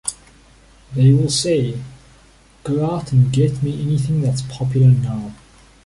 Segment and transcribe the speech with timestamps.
[0.95, 1.79] They will say,
[2.63, 5.31] Go out and get me anything that's popular now.